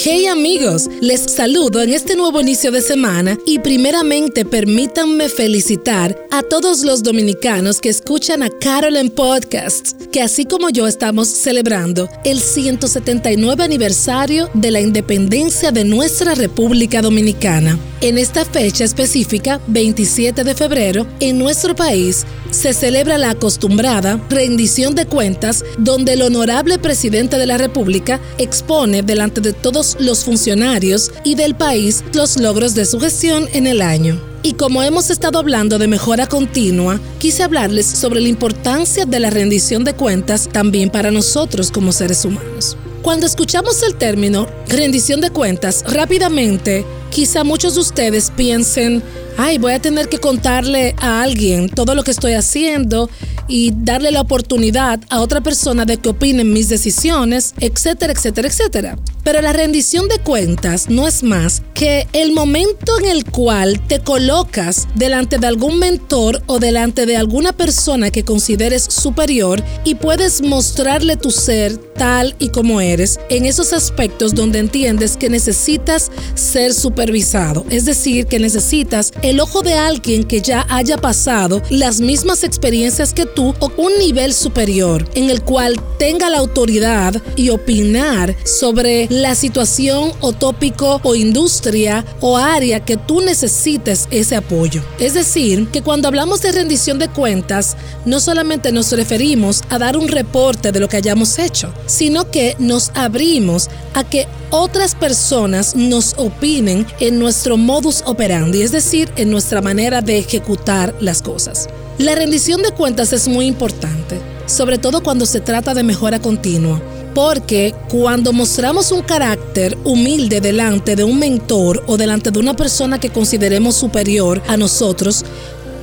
Hey 0.00 0.26
amigos, 0.26 0.88
les 1.00 1.22
saludo 1.22 1.82
en 1.82 1.92
este 1.92 2.14
nuevo 2.14 2.40
inicio 2.40 2.70
de 2.70 2.82
semana 2.82 3.36
y 3.44 3.58
primeramente 3.58 4.44
permítanme 4.44 5.28
felicitar 5.28 6.16
a 6.30 6.42
todos 6.44 6.84
los 6.84 7.02
dominicanos 7.02 7.80
que 7.80 7.88
escuchan 7.88 8.44
a 8.44 8.48
Carol 8.48 8.96
en 8.96 9.10
Podcast, 9.10 10.00
que 10.12 10.22
así 10.22 10.44
como 10.44 10.70
yo 10.70 10.86
estamos 10.86 11.26
celebrando 11.26 12.08
el 12.22 12.38
179 12.38 13.64
aniversario 13.64 14.48
de 14.54 14.70
la 14.70 14.80
independencia 14.80 15.72
de 15.72 15.84
nuestra 15.84 16.36
República 16.36 17.02
Dominicana. 17.02 17.76
En 18.00 18.18
esta 18.18 18.44
fecha 18.44 18.84
específica, 18.84 19.60
27 19.66 20.44
de 20.44 20.54
febrero, 20.54 21.08
en 21.18 21.40
nuestro 21.40 21.74
país 21.74 22.24
se 22.50 22.72
celebra 22.72 23.18
la 23.18 23.30
acostumbrada 23.30 24.20
rendición 24.28 24.94
de 24.94 25.06
cuentas 25.06 25.64
donde 25.78 26.14
el 26.14 26.22
honorable 26.22 26.78
presidente 26.78 27.38
de 27.38 27.46
la 27.46 27.58
República 27.58 28.20
expone 28.38 29.02
delante 29.02 29.40
de 29.40 29.52
todos 29.52 29.96
los 30.00 30.24
funcionarios 30.24 31.12
y 31.24 31.34
del 31.34 31.54
país 31.54 32.04
los 32.14 32.38
logros 32.38 32.74
de 32.74 32.84
su 32.84 33.00
gestión 33.00 33.48
en 33.52 33.66
el 33.66 33.82
año. 33.82 34.20
Y 34.42 34.54
como 34.54 34.82
hemos 34.82 35.10
estado 35.10 35.38
hablando 35.38 35.78
de 35.78 35.88
mejora 35.88 36.26
continua, 36.26 37.00
quise 37.18 37.42
hablarles 37.42 37.86
sobre 37.86 38.20
la 38.20 38.28
importancia 38.28 39.04
de 39.04 39.20
la 39.20 39.30
rendición 39.30 39.84
de 39.84 39.94
cuentas 39.94 40.48
también 40.50 40.90
para 40.90 41.10
nosotros 41.10 41.70
como 41.70 41.92
seres 41.92 42.24
humanos. 42.24 42.76
Cuando 43.02 43.26
escuchamos 43.26 43.82
el 43.82 43.94
término 43.94 44.46
rendición 44.68 45.20
de 45.20 45.30
cuentas, 45.30 45.84
rápidamente, 45.86 46.84
quizá 47.10 47.42
muchos 47.42 47.74
de 47.74 47.80
ustedes 47.80 48.30
piensen, 48.36 49.02
ay, 49.38 49.56
voy 49.56 49.72
a 49.72 49.80
tener 49.80 50.08
que 50.08 50.18
contarle 50.18 50.94
a 50.98 51.22
alguien 51.22 51.70
todo 51.70 51.94
lo 51.94 52.02
que 52.02 52.10
estoy 52.10 52.32
haciendo 52.32 53.08
y 53.46 53.72
darle 53.74 54.10
la 54.10 54.20
oportunidad 54.20 55.00
a 55.08 55.20
otra 55.20 55.40
persona 55.40 55.84
de 55.86 55.96
que 55.96 56.10
opine 56.10 56.44
mis 56.44 56.68
decisiones, 56.68 57.54
etcétera, 57.58 58.12
etcétera, 58.12 58.48
etcétera. 58.48 58.98
Pero 59.24 59.40
la 59.40 59.52
rendición 59.52 60.08
de 60.08 60.18
cuentas 60.18 60.88
no 60.88 61.06
es 61.06 61.22
más 61.22 61.62
que 61.74 62.06
el 62.12 62.32
momento 62.32 62.98
en 62.98 63.06
el 63.06 63.24
cual 63.24 63.80
te 63.86 64.00
colocas 64.00 64.88
delante 64.94 65.38
de 65.38 65.46
algún 65.46 65.78
mentor 65.78 66.42
o 66.46 66.58
delante 66.58 67.06
de 67.06 67.16
alguna 67.16 67.52
persona 67.52 68.10
que 68.10 68.24
consideres 68.24 68.84
superior 68.84 69.62
y 69.84 69.96
puedes 69.96 70.42
mostrarle 70.42 71.16
tu 71.16 71.30
ser 71.30 71.76
tal 71.76 72.36
y 72.38 72.48
como 72.48 72.80
eres 72.80 73.18
en 73.28 73.44
esos 73.44 73.72
aspectos 73.72 74.34
donde 74.34 74.60
entiendes 74.60 75.16
que 75.16 75.28
necesitas 75.28 76.10
ser 76.34 76.72
supervisado, 76.72 77.66
es 77.70 77.84
decir, 77.84 78.26
que 78.26 78.38
necesitas 78.38 79.12
el 79.28 79.40
ojo 79.40 79.60
de 79.60 79.74
alguien 79.74 80.24
que 80.24 80.40
ya 80.40 80.66
haya 80.70 80.96
pasado 80.96 81.60
las 81.68 82.00
mismas 82.00 82.44
experiencias 82.44 83.12
que 83.12 83.26
tú 83.26 83.54
o 83.58 83.70
un 83.76 83.92
nivel 83.98 84.32
superior 84.32 85.06
en 85.14 85.28
el 85.28 85.42
cual 85.42 85.78
tenga 85.98 86.30
la 86.30 86.38
autoridad 86.38 87.20
y 87.36 87.50
opinar 87.50 88.34
sobre 88.46 89.06
la 89.10 89.34
situación 89.34 90.12
o 90.20 90.32
tópico 90.32 91.00
o 91.02 91.14
industria 91.14 92.06
o 92.20 92.38
área 92.38 92.82
que 92.84 92.96
tú 92.96 93.20
necesites 93.20 94.08
ese 94.10 94.34
apoyo. 94.34 94.82
Es 94.98 95.12
decir, 95.12 95.68
que 95.68 95.82
cuando 95.82 96.08
hablamos 96.08 96.40
de 96.40 96.52
rendición 96.52 96.98
de 96.98 97.08
cuentas, 97.08 97.76
no 98.06 98.20
solamente 98.20 98.72
nos 98.72 98.92
referimos 98.92 99.62
a 99.68 99.78
dar 99.78 99.98
un 99.98 100.08
reporte 100.08 100.72
de 100.72 100.80
lo 100.80 100.88
que 100.88 100.96
hayamos 100.96 101.38
hecho, 101.38 101.70
sino 101.84 102.30
que 102.30 102.56
nos 102.58 102.92
abrimos 102.94 103.68
a 103.92 104.04
que 104.04 104.26
otras 104.50 104.94
personas 104.94 105.76
nos 105.76 106.14
opinen 106.16 106.86
en 107.00 107.18
nuestro 107.18 107.56
modus 107.56 108.02
operandi, 108.06 108.62
es 108.62 108.72
decir, 108.72 109.10
en 109.18 109.30
nuestra 109.30 109.60
manera 109.60 110.00
de 110.00 110.18
ejecutar 110.18 110.94
las 111.00 111.20
cosas. 111.20 111.68
La 111.98 112.14
rendición 112.14 112.62
de 112.62 112.70
cuentas 112.70 113.12
es 113.12 113.28
muy 113.28 113.46
importante, 113.46 114.18
sobre 114.46 114.78
todo 114.78 115.02
cuando 115.02 115.26
se 115.26 115.40
trata 115.40 115.74
de 115.74 115.82
mejora 115.82 116.20
continua, 116.20 116.80
porque 117.14 117.74
cuando 117.88 118.32
mostramos 118.32 118.92
un 118.92 119.02
carácter 119.02 119.76
humilde 119.84 120.40
delante 120.40 120.94
de 120.94 121.04
un 121.04 121.18
mentor 121.18 121.82
o 121.86 121.96
delante 121.96 122.30
de 122.30 122.38
una 122.38 122.54
persona 122.54 123.00
que 123.00 123.10
consideremos 123.10 123.74
superior 123.74 124.40
a 124.46 124.56
nosotros, 124.56 125.24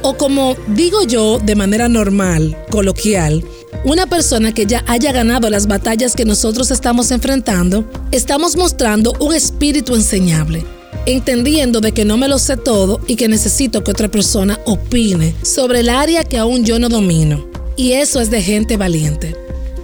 o 0.02 0.16
como 0.16 0.56
digo 0.68 1.04
yo 1.04 1.40
de 1.40 1.56
manera 1.56 1.90
normal, 1.90 2.58
coloquial, 2.70 3.44
una 3.84 4.06
persona 4.06 4.54
que 4.54 4.66
ya 4.66 4.84
haya 4.88 5.12
ganado 5.12 5.50
las 5.50 5.68
batallas 5.68 6.16
que 6.16 6.26
nosotros 6.26 6.72
estamos 6.72 7.12
enfrentando, 7.12 7.84
estamos 8.12 8.56
mostrando 8.56 9.14
un 9.20 9.34
espíritu 9.34 9.96
enseñable, 9.96 10.64
entendiendo 11.06 11.82
de 11.82 11.92
que 11.92 12.06
no 12.06 12.18
me 12.18 12.28
lo 12.28 12.40
sé 12.40 12.58
todo 12.58 13.00
y 13.08 13.16
que 13.16 13.28
necesito 13.28 13.84
que 13.84 13.92
otra 13.92 14.10
persona 14.10 14.60
opine 14.66 15.36
sobre 15.42 15.82
el 15.82 15.90
área 15.90 16.24
que 16.24 16.38
aún 16.38 16.66
yo 16.66 16.80
no 16.80 16.90
domino. 16.90 17.48
Y 17.76 17.94
eso 17.94 18.22
es 18.22 18.30
de 18.30 18.42
gente 18.42 18.78
valiente. 18.78 19.36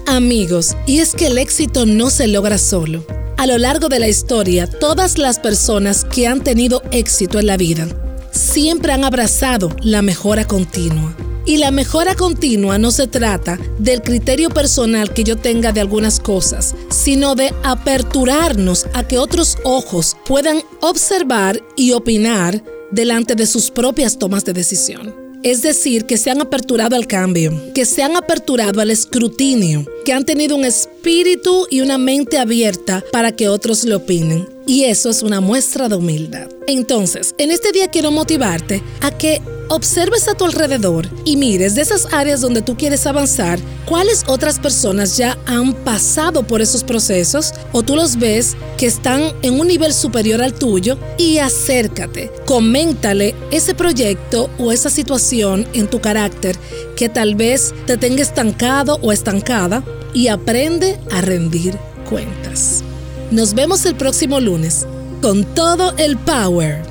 Amigos, 0.07 0.75
y 0.87 0.99
es 0.99 1.13
que 1.13 1.27
el 1.27 1.37
éxito 1.37 1.85
no 1.85 2.09
se 2.09 2.27
logra 2.27 2.57
solo. 2.57 3.05
A 3.37 3.47
lo 3.47 3.57
largo 3.57 3.89
de 3.89 3.99
la 3.99 4.07
historia, 4.07 4.67
todas 4.67 5.17
las 5.17 5.39
personas 5.39 6.05
que 6.05 6.27
han 6.27 6.43
tenido 6.43 6.83
éxito 6.91 7.39
en 7.39 7.47
la 7.47 7.57
vida 7.57 7.87
siempre 8.31 8.93
han 8.93 9.03
abrazado 9.03 9.75
la 9.81 10.01
mejora 10.01 10.47
continua 10.47 11.15
y 11.45 11.57
la 11.57 11.71
mejora 11.71 12.15
continua 12.15 12.77
no 12.77 12.91
se 12.91 13.07
trata 13.07 13.59
del 13.79 14.01
criterio 14.01 14.49
personal 14.49 15.13
que 15.13 15.23
yo 15.23 15.37
tenga 15.37 15.71
de 15.71 15.81
algunas 15.81 16.19
cosas, 16.19 16.75
sino 16.89 17.35
de 17.35 17.53
aperturarnos 17.63 18.85
a 18.93 19.07
que 19.07 19.17
otros 19.17 19.57
ojos 19.63 20.17
puedan 20.25 20.61
observar 20.81 21.61
y 21.75 21.93
opinar 21.93 22.63
delante 22.91 23.35
de 23.35 23.47
sus 23.47 23.71
propias 23.71 24.19
tomas 24.19 24.45
de 24.45 24.53
decisión. 24.53 25.21
Es 25.43 25.63
decir, 25.63 26.05
que 26.05 26.17
se 26.17 26.29
han 26.29 26.39
aperturado 26.39 26.95
al 26.95 27.07
cambio, 27.07 27.51
que 27.73 27.85
se 27.85 28.03
han 28.03 28.15
aperturado 28.15 28.79
al 28.79 28.91
escrutinio, 28.91 29.85
que 30.05 30.13
han 30.13 30.23
tenido 30.23 30.55
un 30.55 30.65
espíritu 30.65 31.65
y 31.71 31.81
una 31.81 31.97
mente 31.97 32.37
abierta 32.37 33.03
para 33.11 33.35
que 33.35 33.49
otros 33.49 33.83
le 33.83 33.95
opinen. 33.95 34.47
Y 34.67 34.83
eso 34.83 35.09
es 35.09 35.23
una 35.23 35.41
muestra 35.41 35.89
de 35.89 35.95
humildad. 35.95 36.47
Entonces, 36.67 37.33
en 37.39 37.49
este 37.49 37.71
día 37.71 37.87
quiero 37.87 38.11
motivarte 38.11 38.83
a 39.01 39.09
que 39.09 39.41
observes 39.71 40.27
a 40.27 40.33
tu 40.33 40.43
alrededor 40.43 41.07
y 41.23 41.37
mires 41.37 41.75
de 41.75 41.81
esas 41.81 42.13
áreas 42.13 42.41
donde 42.41 42.61
tú 42.61 42.75
quieres 42.75 43.07
avanzar, 43.07 43.57
cuáles 43.85 44.23
otras 44.27 44.59
personas 44.59 45.15
ya 45.15 45.37
han 45.45 45.73
pasado 45.73 46.43
por 46.43 46.61
esos 46.61 46.83
procesos 46.83 47.53
o 47.71 47.81
tú 47.81 47.95
los 47.95 48.17
ves 48.17 48.57
que 48.77 48.85
están 48.85 49.21
en 49.41 49.59
un 49.59 49.67
nivel 49.67 49.93
superior 49.93 50.41
al 50.41 50.53
tuyo 50.53 50.97
y 51.17 51.37
acércate, 51.37 52.31
coméntale 52.45 53.33
ese 53.49 53.73
proyecto 53.73 54.49
o 54.59 54.73
esa 54.73 54.89
situación 54.89 55.65
en 55.73 55.89
tu 55.89 56.01
carácter 56.01 56.57
que 56.97 57.07
tal 57.07 57.35
vez 57.35 57.73
te 57.85 57.97
tenga 57.97 58.21
estancado 58.21 58.99
o 59.01 59.13
estancada 59.13 59.83
y 60.13 60.27
aprende 60.27 60.99
a 61.11 61.21
rendir 61.21 61.77
cuentas. 62.09 62.83
Nos 63.31 63.53
vemos 63.53 63.85
el 63.85 63.95
próximo 63.95 64.41
lunes 64.41 64.85
con 65.21 65.45
todo 65.45 65.93
el 65.97 66.17
power. 66.17 66.90